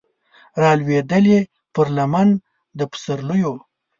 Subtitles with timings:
[0.61, 1.39] رالویدلې
[1.73, 2.29] پر لمن
[2.77, 3.53] د پسرلیو